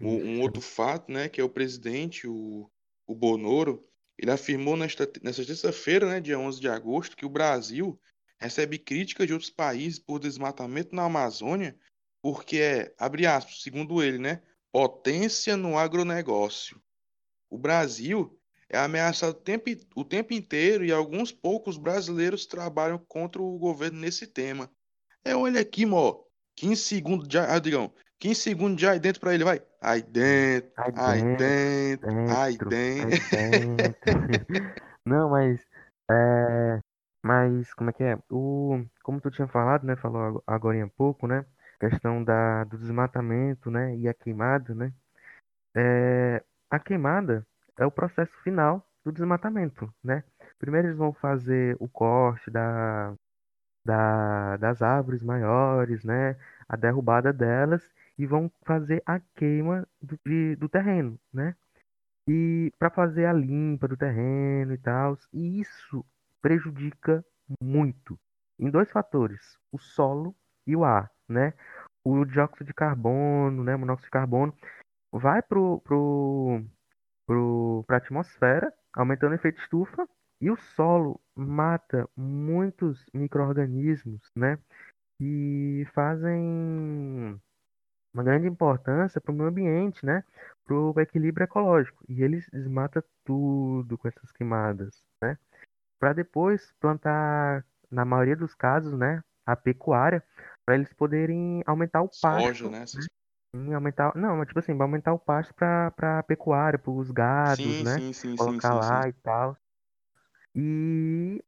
[0.00, 2.70] é um outro fato, né, que é o presidente, o,
[3.06, 3.86] o Bonoro,
[4.18, 8.00] ele afirmou nesta, nesta terça-feira, né, dia 11 de agosto, que o Brasil
[8.38, 11.76] recebe críticas de outros países por desmatamento na Amazônia,
[12.22, 14.42] porque é, abre aspas, segundo ele, né,
[14.72, 16.80] potência no agronegócio.
[17.48, 18.38] O Brasil
[18.68, 24.00] é ameaçado o tempo, o tempo inteiro e alguns poucos brasileiros trabalham contra o governo
[24.00, 24.70] nesse tema.
[25.26, 26.22] É, olha aqui, mó.
[26.54, 27.92] 15 segundos já, Adrião.
[28.20, 29.60] 15 segundos já aí dentro pra ele, vai.
[29.82, 33.90] Aí dentro, aí dentro, aí dentro.
[35.04, 35.60] Não, mas.
[36.08, 36.80] É,
[37.24, 38.16] mas, como é que é?
[38.30, 39.96] O, como tu tinha falado, né?
[39.96, 41.44] Falou agora há pouco, né?
[41.80, 43.96] Questão da, do desmatamento, né?
[43.96, 44.92] E a queimada, né?
[45.74, 47.44] É, a queimada
[47.76, 50.22] é o processo final do desmatamento, né?
[50.56, 53.12] Primeiro eles vão fazer o corte da,
[53.86, 56.36] da, das árvores maiores, né?
[56.68, 57.82] A derrubada delas
[58.18, 61.54] e vão fazer a queima do, de, do terreno, né?
[62.28, 65.16] E para fazer a limpa do terreno e tal.
[65.32, 66.04] E isso
[66.42, 67.24] prejudica
[67.62, 68.18] muito
[68.58, 70.34] em dois fatores: o solo
[70.66, 71.54] e o ar, né?
[72.04, 73.76] O dióxido de carbono, né?
[73.76, 74.52] O monóxido de carbono
[75.12, 76.62] vai pro, pro,
[77.26, 80.08] pro, pra atmosfera, aumentando o efeito estufa
[80.40, 84.58] e o solo mata muitos micro-organismos, né?
[85.18, 87.40] Que fazem
[88.12, 90.24] uma grande importância para o meio ambiente, né?
[90.64, 92.04] Para o equilíbrio ecológico.
[92.08, 95.38] E eles desmatam tudo com essas queimadas, né?
[95.98, 99.22] Para depois plantar, na maioria dos casos, né?
[99.46, 100.22] A pecuária,
[100.64, 102.64] para eles poderem aumentar o pasto.
[102.64, 102.84] Soja, né?
[103.54, 103.74] né?
[103.74, 107.98] Aumentar, não, mas tipo assim, aumentar o pasto para pecuária, para os gados, sim, né?
[108.00, 109.56] Sim, sim, Colocar sim, lá e tal.
[110.56, 111.44] E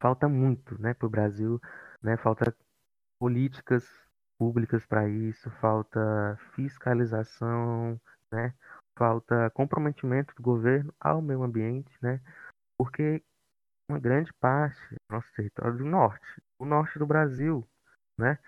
[0.00, 1.60] falta muito, né, para o Brasil,
[2.00, 2.16] né?
[2.16, 2.54] Falta
[3.18, 3.84] políticas
[4.38, 8.54] públicas para isso, falta fiscalização, né?
[8.96, 12.20] Falta comprometimento do governo ao meio ambiente, né?
[12.78, 13.22] Porque
[13.90, 17.66] uma grande parte do nosso território do norte, o norte do Brasil,
[18.18, 18.38] né?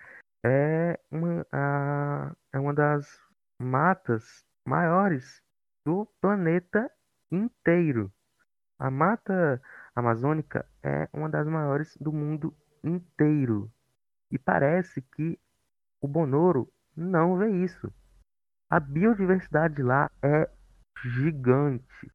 [0.45, 3.21] É uma, a, é uma das
[3.59, 5.41] matas maiores
[5.85, 6.89] do planeta
[7.29, 8.11] inteiro.
[8.79, 9.61] A mata
[9.99, 13.71] amazônica é uma das maiores do mundo inteiro.
[14.31, 15.39] E parece que
[16.01, 17.91] o Bonoro não vê isso.
[18.69, 20.49] A biodiversidade lá é
[21.03, 22.11] gigante,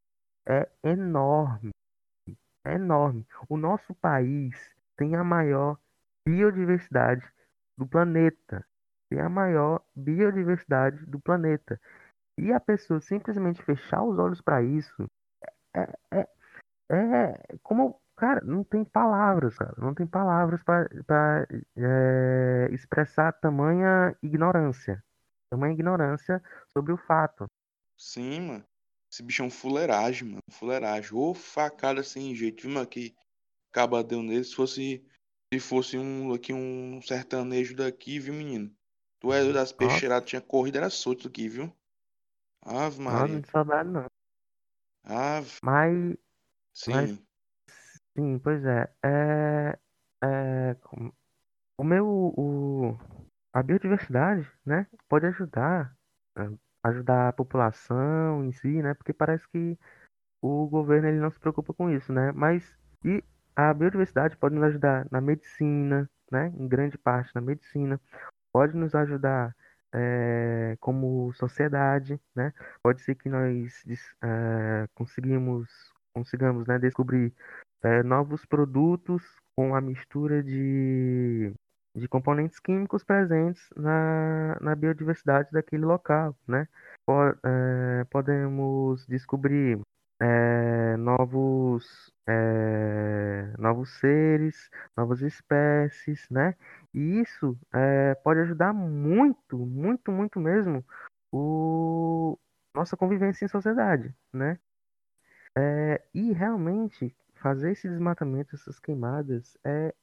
[0.47, 1.71] é enorme,
[2.65, 3.27] é enorme.
[3.49, 4.55] O nosso país
[4.97, 5.79] tem a maior
[6.27, 7.27] biodiversidade
[7.77, 8.65] do planeta.
[9.11, 11.81] Tem a maior biodiversidade do planeta.
[12.39, 15.09] E a pessoa simplesmente fechar os olhos para isso
[15.75, 16.29] é, é,
[16.95, 19.75] é como, cara, não tem palavras, cara.
[19.79, 25.03] Não tem palavras para é, expressar tamanha ignorância.
[25.51, 27.49] Tamanha ignorância sobre o fato.
[27.97, 28.65] Sim, mano.
[29.11, 30.43] Esse bicho é um fuleiragem, mano.
[30.51, 31.17] Fuleiragem.
[31.17, 32.87] Ô facada sem jeito, viu, mano?
[32.87, 33.15] Que
[33.71, 34.45] cabadão nele.
[34.45, 35.05] Se fosse,
[35.53, 38.71] se fosse um, aqui, um sertanejo daqui, viu, menino?
[39.21, 41.73] Tu é das peixeiradas, tinha corrida, era solto aqui, viu?
[42.61, 43.29] Ave Maria.
[43.29, 44.07] Não, não saudade, não.
[45.05, 45.59] Ave.
[45.63, 46.17] Mas
[46.91, 47.27] Mas, Sim.
[48.17, 48.93] sim, pois é.
[49.05, 49.79] É,
[50.25, 50.77] é,
[51.79, 52.99] o meu, o,
[53.53, 55.97] a biodiversidade, né, pode ajudar,
[56.37, 56.51] a-
[56.91, 59.79] ajudar a população em si, né, porque parece que
[60.43, 63.25] o governo ele não se preocupa com isso, né, mas e
[63.57, 68.01] a biodiversidade pode nos ajudar na medicina, né, em grande parte na medicina,
[68.53, 69.57] pode nos ajudar
[69.95, 73.85] eh, como sociedade, né, pode ser que nós
[74.23, 77.33] eh, conseguimos, consigamos, né, descobrir
[77.83, 79.23] eh, novos produtos
[79.57, 81.53] com a mistura de,
[81.97, 86.67] de componentes químicos presentes na, na biodiversidade daquele local, né?
[87.07, 89.81] Po- eh, podemos descobrir
[90.21, 96.55] eh, novos, eh, novos seres, novas espécies, né?
[96.93, 100.85] E isso eh, pode ajudar muito, muito, muito mesmo
[101.33, 102.39] o
[102.75, 104.59] nossa convivência em sociedade, né?
[105.57, 109.95] É, e realmente fazer esse desmatamento, essas queimadas, é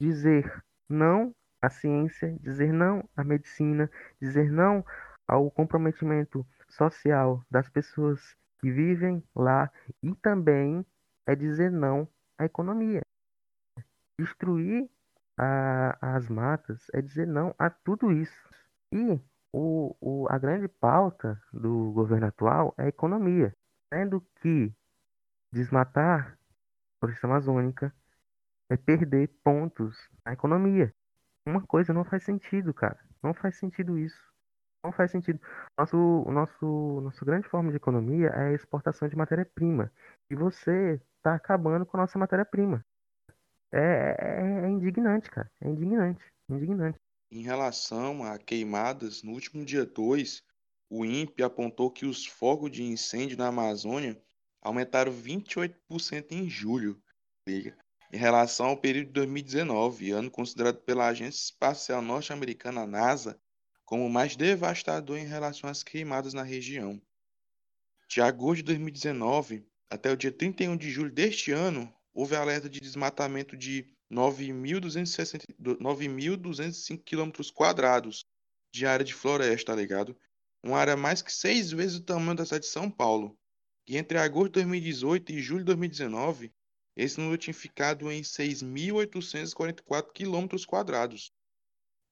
[0.00, 4.84] dizer não à ciência, dizer não à medicina, dizer não
[5.28, 9.70] ao comprometimento social das pessoas que vivem lá
[10.02, 10.84] e também
[11.26, 12.08] é dizer não
[12.38, 13.02] à economia.
[14.18, 14.88] Destruir
[15.38, 18.48] a- as matas é dizer não a tudo isso.
[18.92, 19.20] E
[19.52, 23.54] o, o- a grande pauta do governo atual é a economia,
[23.92, 24.72] sendo que
[25.52, 26.38] desmatar
[27.00, 27.94] floresta amazônica
[28.68, 30.94] é perder pontos na economia.
[31.46, 32.98] Uma coisa não faz sentido, cara.
[33.22, 34.20] Não faz sentido isso.
[34.84, 35.40] Não faz sentido.
[35.76, 35.96] Nosso,
[36.28, 39.92] nosso, nossa grande forma de economia é a exportação de matéria-prima.
[40.30, 42.84] E você está acabando com a nossa matéria-prima.
[43.72, 45.50] É, é, é indignante, cara.
[45.60, 46.24] É indignante.
[46.48, 46.98] Indignante.
[47.30, 50.42] Em relação a queimadas, no último dia 2,
[50.88, 54.20] o INPE apontou que os focos de incêndio na Amazônia
[54.60, 57.00] aumentaram 28% em julho,
[57.46, 57.76] liga,
[58.12, 63.40] em relação ao período de 2019, ano considerado pela Agência Espacial Norte-Americana NASA
[63.84, 67.00] como o mais devastador em relação às queimadas na região.
[68.08, 72.78] De agosto de 2019 até o dia 31 de julho deste ano, houve alerta de
[72.78, 78.24] desmatamento de 9.205 quilômetros quadrados
[78.72, 80.16] de área de floresta, tá ligado?
[80.62, 83.36] Uma área mais que seis vezes o tamanho da cidade de São Paulo.
[83.90, 86.52] E entre agosto de 2018 e julho de 2019,
[86.96, 91.32] esse número tinha ficado em 6.844 quilômetros quadrados,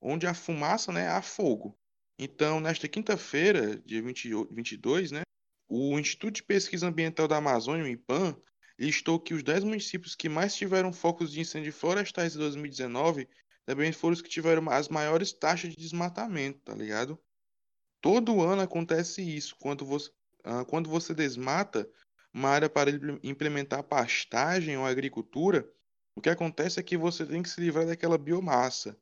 [0.01, 1.79] onde a fumaça, né, há fogo.
[2.19, 5.23] Então, nesta quinta-feira, dia 28 22, né,
[5.69, 8.37] o Instituto de Pesquisa Ambiental da Amazônia, o IPAM,
[8.77, 13.29] listou que os 10 municípios que mais tiveram focos de incêndio florestais em 2019
[13.65, 17.17] também foram os que tiveram as maiores taxas de desmatamento, tá ligado?
[18.01, 19.55] Todo ano acontece isso.
[19.61, 20.11] Quando você,
[20.67, 21.89] quando você desmata
[22.33, 25.69] uma área para impl- implementar pastagem ou agricultura,
[26.15, 28.97] o que acontece é que você tem que se livrar daquela biomassa.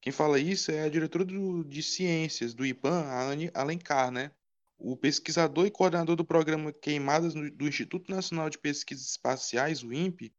[0.00, 4.30] Quem fala isso é a diretora do- de ciências do IPAM, a Anne Alencar, né?
[4.78, 10.32] O pesquisador e coordenador do programa Queimadas do Instituto Nacional de Pesquisas Espaciais, o INPE,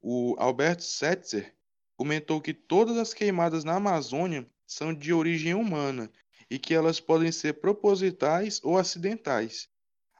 [0.00, 1.54] o Alberto Setzer,
[1.96, 6.10] comentou que todas as queimadas na Amazônia são de origem humana
[6.50, 9.68] e que elas podem ser propositais ou acidentais.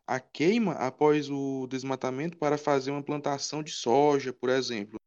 [0.07, 4.99] A queima após o desmatamento para fazer uma plantação de soja, por exemplo,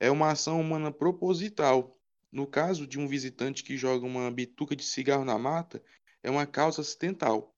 [0.00, 1.98] é uma ação humana proposital.
[2.32, 5.82] No caso de um visitante que joga uma bituca de cigarro na mata,
[6.22, 7.54] é uma causa acidental.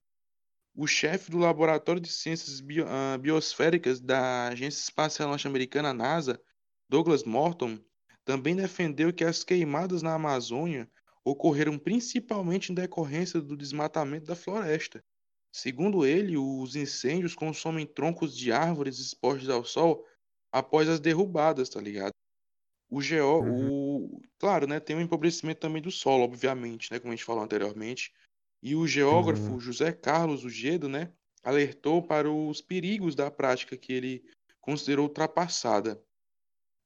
[0.75, 6.39] O chefe do Laboratório de Ciências Bio- ah, Biosféricas da Agência Espacial Norte-Americana, NASA,
[6.89, 7.79] Douglas Morton,
[8.25, 10.91] também defendeu que as queimadas na Amazônia
[11.25, 15.03] ocorreram principalmente em decorrência do desmatamento da floresta.
[15.57, 20.07] Segundo ele, os incêndios consomem troncos de árvores expostos ao sol
[20.53, 22.13] após as derrubadas, tá ligado?
[22.91, 27.11] O geó, Uhum, o, claro, né, tem um empobrecimento também do solo, obviamente, né, como
[27.11, 28.13] a gente falou anteriormente.
[28.63, 31.11] E o geógrafo José Carlos Ugedo, né,
[31.43, 34.29] alertou para os perigos da prática que ele
[34.61, 35.99] considerou ultrapassada.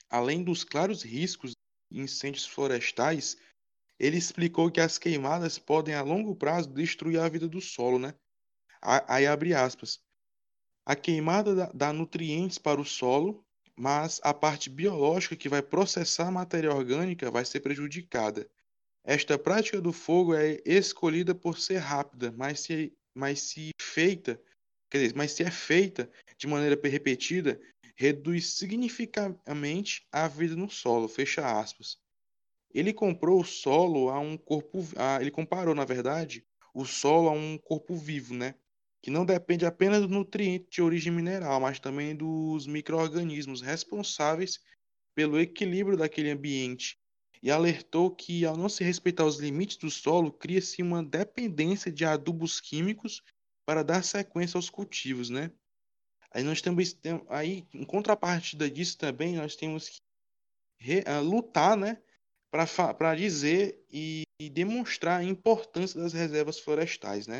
[0.09, 1.57] Além dos claros riscos
[1.91, 3.37] de incêndios florestais,
[3.99, 8.14] ele explicou que as queimadas podem a longo prazo destruir a vida do solo, né?
[8.83, 10.01] Aí abre aspas.
[10.87, 13.45] A queimada dá nutrientes para o solo,
[13.76, 18.49] mas a parte biológica que vai processar a matéria orgânica vai ser prejudicada.
[19.05, 24.41] Esta prática do fogo é escolhida por ser rápida, mas se, mas se feita,
[24.91, 27.61] quer dizer, mas se é feita de maneira repetida,
[27.97, 31.09] reduz significativamente a vida no solo.
[31.09, 31.99] Fecha aspas.
[32.72, 37.33] Ele comprou o solo a um corpo, a, ele comparou, na verdade, o solo a
[37.33, 38.55] um corpo vivo, né?
[39.03, 44.61] Que não depende apenas do nutriente de origem mineral, mas também dos micro-organismos responsáveis
[45.14, 46.98] pelo equilíbrio daquele ambiente.
[47.42, 52.05] E alertou que, ao não se respeitar os limites do solo, cria-se uma dependência de
[52.05, 53.22] adubos químicos
[53.64, 55.51] para dar sequência aos cultivos, né?
[56.32, 56.96] Aí nós temos,
[57.28, 60.01] aí em contrapartida disso também, nós temos que
[60.78, 62.01] re, uh, lutar, né,
[62.51, 67.38] para dizer e, e, demonstrar a importância das reservas florestais, né?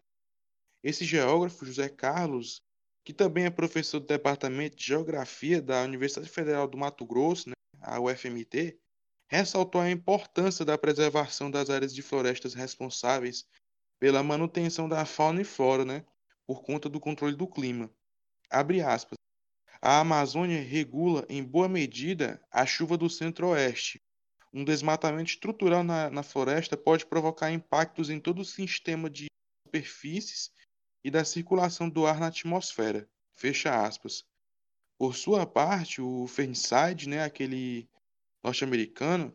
[0.83, 2.62] Esse geógrafo José Carlos,
[3.05, 7.55] que também é professor do Departamento de Geografia da Universidade Federal do Mato Grosso, né,
[7.83, 8.78] a UFMT,
[9.28, 13.47] ressaltou a importância da preservação das áreas de florestas responsáveis
[13.99, 16.05] pela manutenção da fauna e flora, né,
[16.47, 17.91] por conta do controle do clima.
[18.49, 19.18] Abre aspas.
[19.83, 24.03] A Amazônia regula em boa medida a chuva do centro-oeste.
[24.53, 29.26] Um desmatamento estrutural na, na floresta pode provocar impactos em todo o sistema de
[29.66, 30.51] superfícies
[31.05, 33.09] e da circulação do ar na atmosfera.
[33.34, 34.24] Fecha aspas.
[34.98, 37.88] Por sua parte, o Fernside, né, aquele
[38.44, 39.34] norte-americano,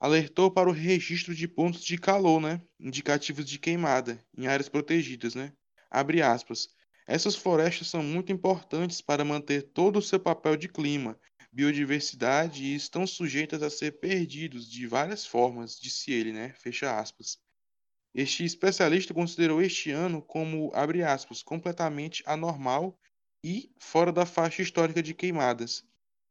[0.00, 5.34] alertou para o registro de pontos de calor, né, indicativos de queimada em áreas protegidas,
[5.34, 5.52] né.
[5.90, 6.68] Abre aspas.
[7.06, 11.18] Essas florestas são muito importantes para manter todo o seu papel de clima,
[11.50, 16.52] biodiversidade e estão sujeitas a ser perdidos de várias formas, disse ele, né?
[16.58, 17.38] Fecha aspas.
[18.14, 22.98] Este especialista considerou este ano como, abre aspas, completamente anormal
[23.44, 25.84] e fora da faixa histórica de queimadas,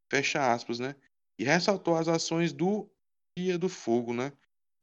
[0.10, 0.96] fecha aspas, né?
[1.38, 2.90] E ressaltou as ações do
[3.38, 4.34] Dia do Fogo, né?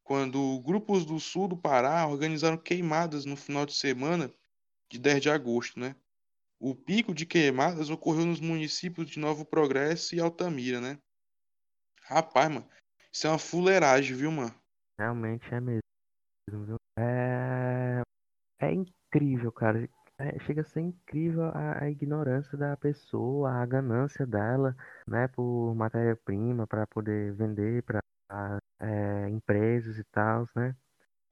[0.05, 4.33] Quando grupos do sul do Pará organizaram queimadas no final de semana
[4.89, 5.97] de 10 de agosto, né?
[6.61, 10.99] O pico de queimadas ocorreu nos municípios de Novo Progresso e Altamira, né?
[12.03, 12.69] Rapaz, mano,
[13.13, 14.55] isso é uma fuleiragem, viu, mano?
[14.99, 15.81] Realmente é mesmo,
[16.51, 16.77] viu?
[16.99, 18.03] É,
[18.61, 19.89] é incrível, cara.
[20.19, 24.77] É, chega a ser incrível a, a, ignorância da pessoa, a ganância dela,
[25.09, 28.01] né, por matéria-prima para poder vender para
[28.81, 30.77] é, empresas e tal, né?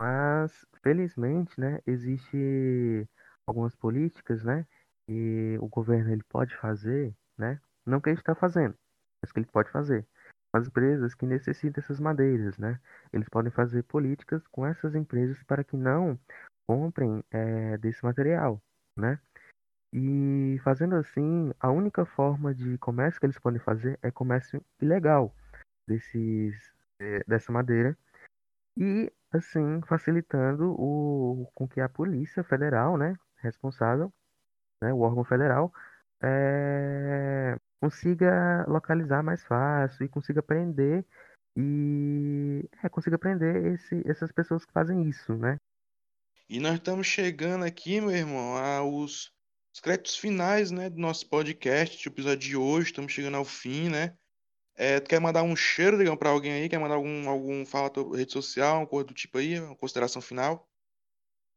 [0.01, 3.09] Mas felizmente, né, existe
[3.47, 4.67] algumas políticas, né,
[5.07, 8.77] que o governo ele pode fazer, né, não que ele está fazendo,
[9.23, 10.07] mas que ele pode fazer.
[10.53, 12.79] As empresas que necessitam dessas madeiras, né,
[13.13, 16.19] eles podem fazer políticas com essas empresas para que não
[16.67, 18.61] comprem é, desse material,
[18.97, 19.19] né.
[19.93, 25.35] E fazendo assim, a única forma de comércio que eles podem fazer é comércio ilegal
[25.87, 27.97] desses, é, dessa madeira
[28.77, 34.13] e assim facilitando o com que a Polícia Federal, né, responsável,
[34.83, 35.73] né, o órgão federal,
[36.23, 41.05] é, consiga localizar mais fácil e consiga prender
[41.57, 45.57] e é, consiga prender esse, essas pessoas que fazem isso, né?
[46.49, 49.33] E nós estamos chegando aqui, meu irmão, aos
[49.83, 52.87] créditos finais, né, do nosso podcast, do episódio de hoje.
[52.87, 54.17] Estamos chegando ao fim, né?
[54.77, 56.69] É, tu quer mandar um cheiro, digamos, para alguém aí?
[56.69, 60.23] Quer mandar algum, algum fala tua rede social, uma coisa do tipo aí, uma consideração
[60.23, 60.69] final?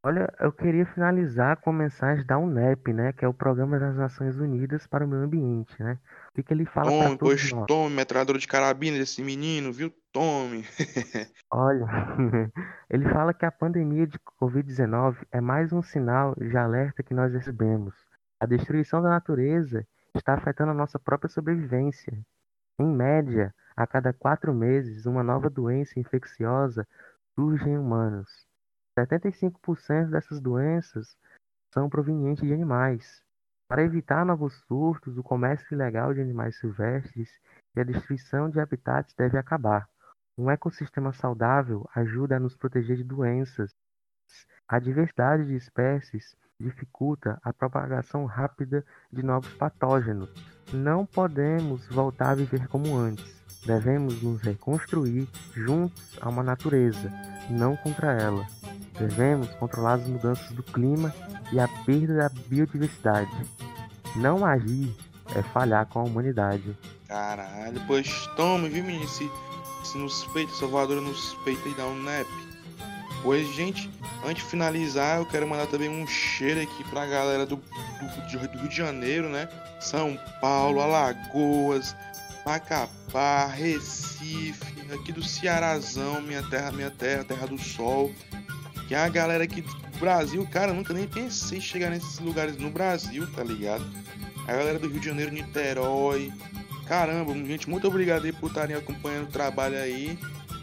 [0.06, 3.96] Olha, eu queria finalizar com a mensagem da UNEP, né, que é o Programa das
[3.96, 5.98] Nações Unidas para o Meio Ambiente, né?
[6.30, 7.66] O que, que ele fala para todos pois nós?
[7.66, 9.92] tome, metralhadora de carabina desse menino, viu?
[10.12, 10.64] Tome.
[11.50, 11.84] Olha,
[12.88, 17.32] ele fala que a pandemia de Covid-19 é mais um sinal de alerta que nós
[17.32, 17.92] recebemos.
[18.38, 19.84] A destruição da natureza
[20.14, 22.16] está afetando a nossa própria sobrevivência.
[22.78, 26.86] Em média, a cada quatro meses, uma nova doença infecciosa
[27.34, 28.46] surge em humanos.
[28.96, 31.16] 75% dessas doenças
[31.72, 33.22] são provenientes de animais.
[33.68, 37.28] Para evitar novos surtos, o comércio ilegal de animais silvestres
[37.74, 39.88] e a destruição de habitats deve acabar.
[40.38, 43.74] Um ecossistema saudável ajuda a nos proteger de doenças.
[44.68, 50.30] A diversidade de espécies dificulta a propagação rápida de novos patógenos.
[50.72, 53.45] Não podemos voltar a viver como antes.
[53.66, 57.12] Devemos nos reconstruir juntos a uma natureza,
[57.50, 58.46] não contra ela.
[58.96, 61.12] Devemos controlar as mudanças do clima
[61.52, 63.30] e a perda da biodiversidade.
[64.14, 64.94] Não agir
[65.34, 66.76] é falhar com a humanidade.
[67.08, 69.08] Caralho, pois tome, viu, menino?
[69.08, 69.28] Se,
[69.84, 72.26] se nos peita, essa voadora nos peita e dá um nap.
[73.22, 73.90] Pois, gente,
[74.24, 78.58] antes de finalizar, eu quero mandar também um cheiro aqui pra galera do, do, do
[78.58, 79.48] Rio de Janeiro, né?
[79.80, 81.96] São Paulo, Alagoas,
[82.46, 84.54] Macapá, Recife,
[84.94, 88.14] aqui do Cearazão, minha terra, minha terra, terra do sol.
[88.86, 92.56] Que é a galera aqui do Brasil, cara, nunca nem pensei em chegar nesses lugares
[92.56, 93.84] no Brasil, tá ligado?
[94.46, 96.32] A galera do Rio de Janeiro, Niterói.
[96.86, 100.16] Caramba, gente, muito obrigado aí por estarem acompanhando o trabalho aí.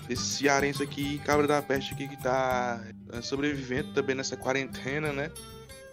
[0.10, 2.82] Esse cearense aqui, cabra da peste aqui que tá
[3.12, 5.30] é, sobrevivendo também nessa quarentena, né?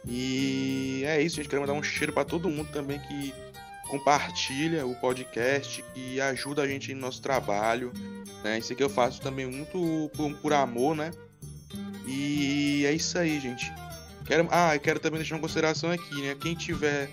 [0.07, 1.49] E é isso, gente.
[1.49, 3.35] Quero mandar um cheiro para todo mundo também que
[3.91, 7.93] compartilha o podcast, que ajuda a gente no nosso trabalho.
[8.45, 8.59] Né?
[8.59, 11.11] Isso aqui eu faço também muito por, por amor, né?
[12.07, 13.71] E é isso aí, gente.
[14.25, 16.37] Quero, ah, eu quero também deixar uma consideração aqui, né?
[16.41, 17.11] Quem tiver.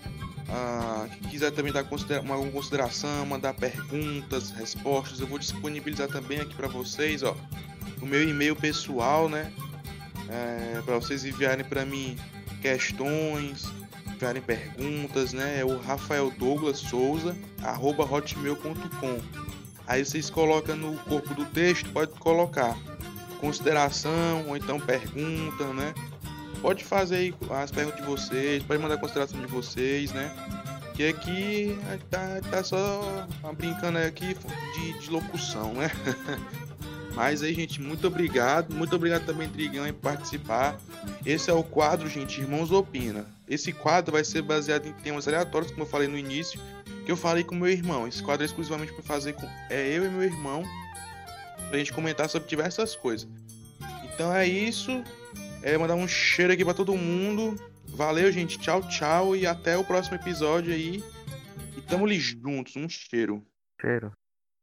[0.50, 6.40] Ah, quiser também dar considera uma, uma consideração, mandar perguntas, respostas, eu vou disponibilizar também
[6.40, 7.36] aqui para vocês, ó,
[8.02, 9.52] o meu e-mail pessoal, né?
[10.30, 12.18] É, para vocês enviarem para mim
[12.62, 13.66] questões,
[14.18, 15.60] enviarem perguntas, né?
[15.60, 19.20] É o Rafael Douglas Souza, arroba hotmail.com.
[19.86, 22.76] Aí vocês colocam no corpo do texto, pode colocar
[23.40, 25.94] consideração ou então pergunta, né?
[26.62, 30.32] Pode fazer aí as perguntas de vocês, pode mandar consideração de vocês, né?
[30.96, 31.78] Que aqui
[32.10, 34.36] tá, tá só brincando aqui
[34.74, 35.92] de, de locução, né?
[37.18, 38.72] Mas aí, gente, muito obrigado.
[38.76, 40.80] Muito obrigado também, Drigão, em participar.
[41.26, 43.26] Esse é o quadro, gente, Irmãos Opina.
[43.50, 46.62] Esse quadro vai ser baseado em temas aleatórios, como eu falei no início,
[47.06, 48.08] que eu falei com meu irmão.
[48.08, 50.64] Esse quadro é exclusivamente para fazer com é eu e meu irmão,
[51.70, 53.28] pra gente comentar sobre diversas coisas.
[54.14, 55.04] Então é isso.
[55.64, 57.60] É mandar um cheiro aqui para todo mundo.
[57.88, 58.60] Valeu, gente.
[58.60, 61.04] Tchau, tchau e até o próximo episódio aí.
[61.76, 62.76] E tamo juntos.
[62.76, 63.44] Um cheiro.
[63.82, 64.12] Cheiro.